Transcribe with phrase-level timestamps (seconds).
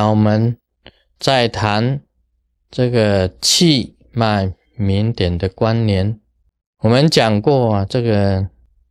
[0.00, 0.56] 那我们
[1.18, 2.00] 再谈
[2.70, 6.18] 这个气脉明点的关联。
[6.78, 8.48] 我们讲过啊，这个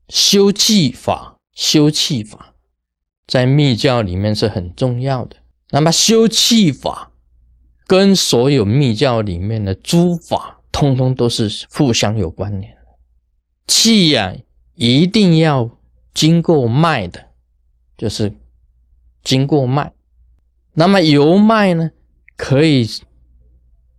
[0.10, 2.54] 修气法，修气法
[3.26, 5.38] 在密教里面是很重要的。
[5.72, 7.12] 那么修气法
[7.88, 12.78] 跟所有密教里面的诸法，通通都是互相有关联。
[13.66, 14.36] 气呀，
[14.76, 15.72] 一定要
[16.14, 17.30] 经过脉的，
[17.98, 18.36] 就是
[19.24, 19.92] 经过脉。
[20.80, 21.92] 那么由脉呢，
[22.38, 22.90] 可以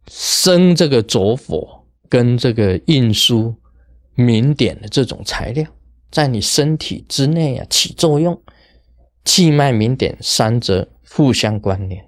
[0.08, 3.54] 生这个浊火跟这个运输
[4.14, 5.66] 明点的这种材料，
[6.10, 8.40] 在你身体之内啊起作用。
[9.26, 12.02] 气脉明点三者互相关联。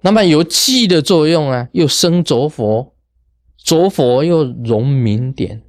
[0.00, 2.92] 那么由气的作用啊，又生浊火，
[3.58, 5.62] 浊火又融明点。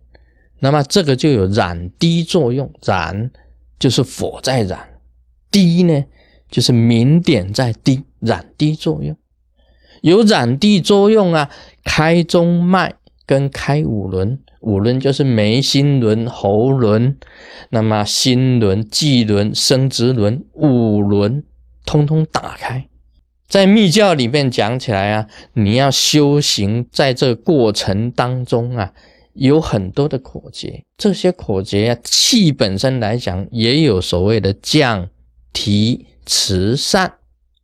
[0.57, 3.29] 那么这个就有染滴作用，染
[3.77, 4.99] 就是火在染，
[5.51, 6.03] 滴呢
[6.51, 8.03] 就是明点在滴。
[8.21, 9.17] 染滴作用，
[10.01, 11.49] 有染滴作用啊，
[11.83, 12.93] 开中脉
[13.25, 17.17] 跟开五轮，五轮就是眉心轮、喉轮，
[17.71, 21.43] 那么心轮、际轮、生殖轮，五轮
[21.83, 22.87] 通通打开。
[23.47, 28.93] 在密教里面讲起来啊，你要修行，在这过程当中啊，
[29.33, 35.09] 有很多的口诀，这些口诀啊，气本身来讲也有所谓的降、
[35.51, 37.15] 提、慈、善。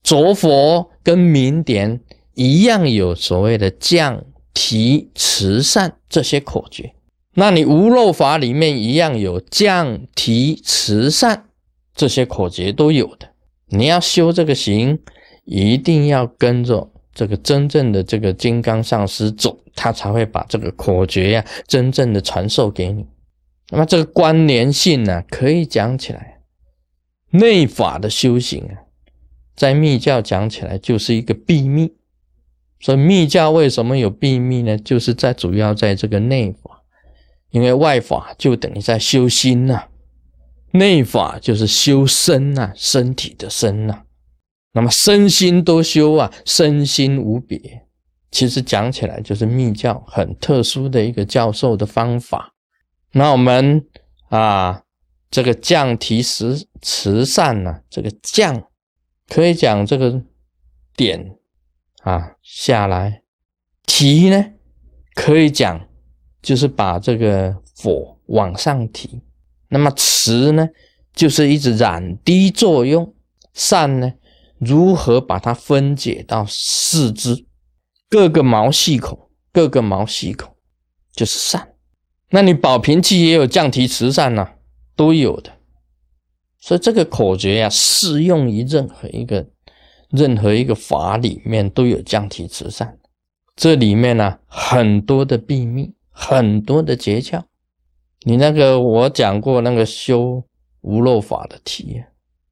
[0.03, 2.01] 浊佛跟明点
[2.33, 4.23] 一样，有所谓的降、
[4.53, 6.93] 提、慈善这些口诀。
[7.33, 11.45] 那你无漏法里面一样有降、提、慈善
[11.93, 13.29] 这些口诀都有的。
[13.67, 14.97] 你要修这个行，
[15.43, 23.05] 一定要跟着这个真正的这个金刚上师走，他才会把这个口诀呀真正的传授给你。
[23.71, 26.36] 那么这个关联性呢，可以讲起来，
[27.37, 28.83] 内法的修行啊。
[29.55, 31.91] 在密教讲起来就是一个秘密，
[32.79, 34.77] 所以密教为什么有秘密呢？
[34.77, 36.83] 就是在主要在这个内法，
[37.49, 39.85] 因为外法就等于在修心呐，
[40.73, 44.03] 内法就是修身呐，身体的身呐。
[44.73, 47.87] 那么身心都修啊，身心无别。
[48.29, 52.53] 其实讲起来就是密教很特殊的一个教授的方法。
[53.13, 53.83] 那我们
[54.29, 54.83] 啊，
[55.29, 58.67] 这个降提慈慈善呢，这个降。
[59.27, 60.21] 可以讲这个
[60.95, 61.35] 点
[62.03, 63.23] 啊下来
[63.85, 64.53] 提呢，
[65.13, 65.87] 可以讲
[66.41, 69.21] 就是把这个火往上提。
[69.67, 70.69] 那么磁呢，
[71.13, 73.13] 就是一直染滴作用。
[73.53, 74.13] 善呢，
[74.59, 77.45] 如何把它分解到四肢
[78.09, 80.55] 各个毛细孔，各个毛细孔
[81.11, 81.73] 就是善。
[82.29, 84.51] 那你保平气也有降提慈善呢，
[84.97, 85.53] 都有的。
[86.59, 89.47] 所以这个口诀呀，适用于任何一个
[90.09, 92.97] 任何一个法里面都有降体慈善。
[93.55, 97.43] 这里面呢，很多的秘密，很多的诀窍。
[98.23, 100.43] 你那个我讲过那个修
[100.81, 102.03] 无漏法的题，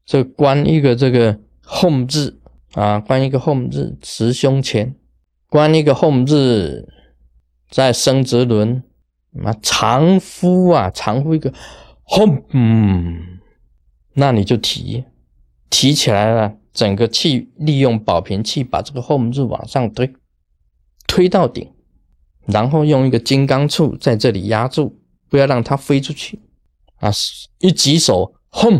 [0.06, 2.40] 这关一个这个后字
[2.74, 4.96] 啊，关一个后字持胸前，
[5.50, 6.88] 关一个后字
[7.70, 8.84] 在生殖轮，
[9.44, 11.54] 啊长呼啊，长呼一个
[12.06, 13.40] 后嗯。
[14.18, 15.04] 那你就提，
[15.70, 20.14] 提起来了，整个气利用保平气把这个后门字往上推，
[21.06, 21.70] 推到顶，
[22.46, 24.96] 然后用一个金刚杵在这里压住，
[25.28, 26.40] 不要让它飞出去。
[27.02, 27.12] 啊，
[27.60, 28.80] 一举手，轰，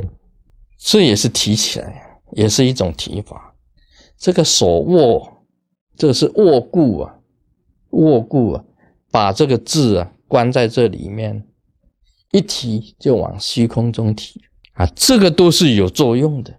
[0.78, 3.54] 这也是提起来，也是一种提法。
[4.18, 5.44] 这个手握，
[5.98, 7.20] 这是握固啊，
[7.90, 8.64] 握固啊，
[9.12, 11.46] 把这个字啊关在这里面，
[12.32, 14.42] 一提就往虚空中提。
[14.74, 16.54] 啊，这个都是有作用的，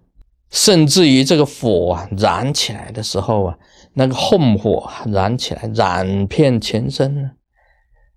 [0.51, 3.59] 甚至于这个火啊燃起来的时候啊，
[3.93, 7.33] 那个红火燃起来，染遍全身呢，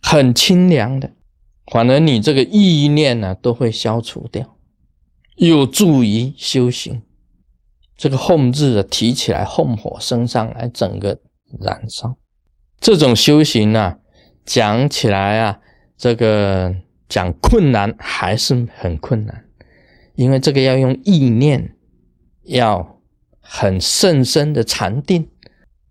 [0.02, 1.12] 很清凉的，
[1.72, 4.56] 反而你这个意念呢都会消除掉，
[5.36, 7.02] 有助于修行。
[7.98, 11.20] 这个红字啊提起来，红火升上来，整个
[11.60, 12.18] 燃烧。
[12.80, 13.98] 这种修行啊，
[14.46, 15.60] 讲起来啊，
[15.98, 16.74] 这个
[17.10, 19.44] 讲困难还是很困难。
[20.16, 21.76] 因为这个要用意念，
[22.44, 23.02] 要
[23.42, 25.28] 很甚深的禅定，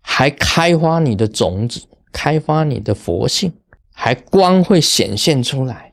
[0.01, 1.81] 还开发你的种子，
[2.11, 3.53] 开发你的佛性，
[3.91, 5.91] 还光会显现出来，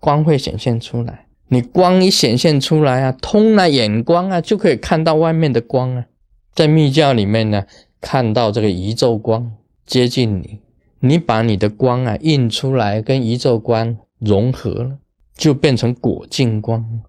[0.00, 1.26] 光会显现出来。
[1.48, 6.06] 你光一显现出来啊，通了眼光啊，就可以看到外面的光啊。
[6.54, 7.66] 在密教里面呢，
[8.00, 9.52] 看到这个宇宙光
[9.84, 10.60] 接近你，
[11.00, 13.96] 你把你的光啊印出来，跟宇宙光
[14.26, 14.98] 融合了，
[15.34, 17.02] 就变成果净光。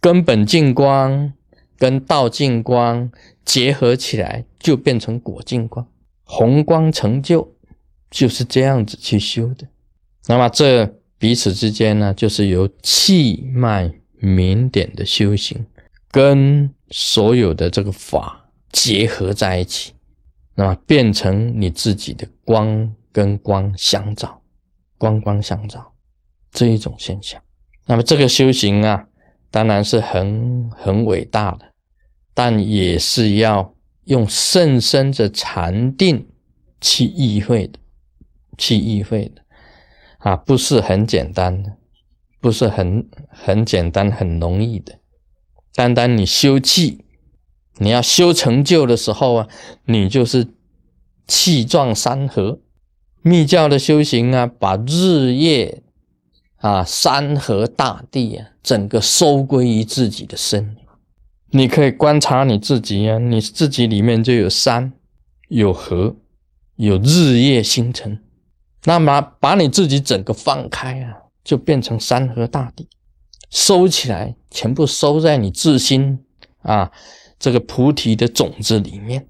[0.00, 1.32] 根本净光
[1.78, 3.10] 跟道净光
[3.44, 5.86] 结合起来，就变成果净光，
[6.24, 7.48] 红光成就，
[8.10, 9.68] 就是这样子去修的。
[10.26, 10.86] 那么这
[11.18, 15.64] 彼此之间呢，就是由气脉明点的修行，
[16.10, 19.92] 跟所有的这个法结合在一起，
[20.56, 24.42] 那么变成你自己的光跟光相照，
[24.98, 25.91] 光光相照
[26.52, 27.42] 这一种现象。
[27.86, 29.06] 那么这个修行啊，
[29.50, 31.72] 当然是很很伟大的。
[32.34, 36.26] 但也是要用甚深的禅定
[36.80, 37.78] 去意会的，
[38.56, 39.42] 去意会的
[40.16, 41.76] 啊，不是很简单的，
[42.40, 44.98] 不是很很简单、很容易的。
[45.74, 47.04] 单单你修气，
[47.76, 49.48] 你要修成就的时候啊，
[49.84, 50.48] 你就是
[51.26, 52.60] 气壮山河。
[53.20, 55.82] 密教的修行啊，把日夜
[56.62, 60.76] 啊、山河大地啊，整个收归于自己的身。
[61.50, 64.92] 你可以观察你自己呀，你自己里面就有山，
[65.48, 66.14] 有河，
[66.76, 68.18] 有日夜星辰。
[68.84, 72.88] 那么把你自己整个放开啊，就变成山河大地，
[73.50, 76.20] 收起来，全部收在你自心
[76.62, 76.90] 啊，
[77.40, 79.26] 这个菩提的种子里面。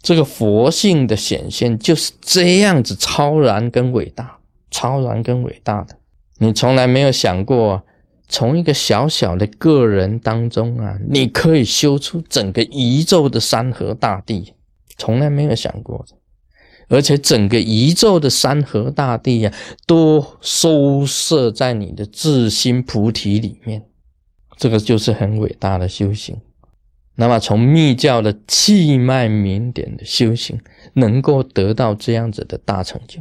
[0.00, 4.38] 这个佛性的显现就是这样子超然跟伟大，
[4.70, 5.98] 超然跟伟大的，
[6.38, 7.82] 你从来没有想过。
[8.28, 14.52] 从一个小小的个人当中啊，你可以修出整个宇宙的山河大地，
[14.98, 16.04] 从来没有想过。
[16.88, 19.54] 而且整个宇宙的山河大地呀，
[19.86, 23.84] 都收摄在你的自心菩提里面，
[24.56, 26.36] 这个就是很伟大的修行。
[27.14, 30.60] 那么从密教的气脉明点的修行，
[30.94, 33.20] 能够得到这样子的大成就，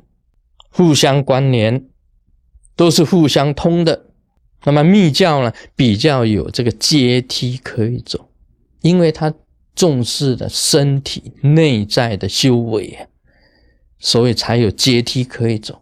[0.72, 1.86] 互相关联，
[2.76, 4.06] 都是互相通的。
[4.64, 8.30] 那么密教呢，比较有这个阶梯可以走，
[8.82, 9.34] 因为它
[9.76, 13.08] 重视的身体内在的修为，
[14.00, 15.82] 所以才有阶梯可以走。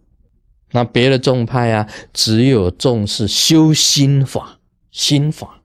[0.72, 4.60] 那别的宗派啊，只有重视修心法，
[4.92, 5.62] 心法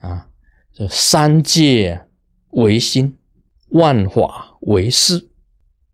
[0.00, 0.28] 啊，
[0.74, 2.06] 这三界
[2.52, 3.16] 为心，
[3.68, 5.28] 万法为事，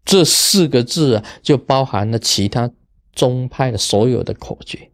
[0.04, 2.70] 这四个字啊，就包含了其他
[3.12, 4.90] 宗派的所有的口诀。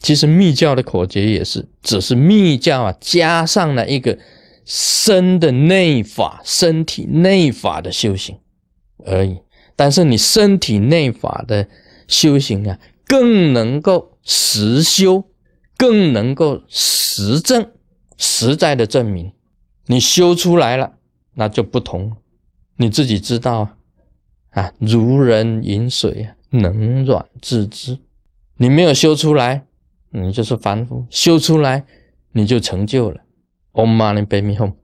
[0.00, 4.18] 其实密教的口诀也是，只是密教啊加上了一个
[4.64, 8.38] 身的内法、身体内法的修行
[9.06, 9.38] 而已。
[9.76, 11.66] 但是你身体内法的
[12.06, 15.24] 修行啊，更能够实修，
[15.76, 17.70] 更能够实证、
[18.16, 19.32] 实在的证明。
[19.86, 20.92] 你修出来了，
[21.34, 22.16] 那就不同。
[22.76, 23.68] 你自己知道
[24.50, 27.98] 啊，如人饮水啊，冷软自知。
[28.56, 29.66] 你没有修出来。
[30.16, 31.84] 你就是凡夫，修出来
[32.30, 33.20] 你就成就了。
[33.72, 34.74] Om Mani Padme Hum。